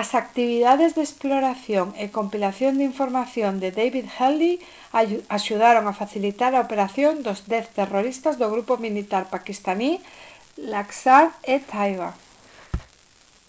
as 0.00 0.08
actividades 0.22 0.90
de 0.96 1.02
exploración 1.08 1.86
e 2.02 2.14
compilación 2.18 2.72
de 2.76 2.84
información 2.92 3.52
de 3.62 3.68
david 3.80 4.06
headley 4.16 4.54
axudaron 5.38 5.84
a 5.86 5.98
facilitar 6.02 6.52
a 6.54 6.64
operación 6.66 7.14
dos 7.26 7.40
10 7.52 7.66
terroristas 7.78 8.34
do 8.40 8.46
grupo 8.54 8.72
militar 8.86 9.22
paquistaní 9.34 9.92
laskhar-e-taiba 10.72 12.10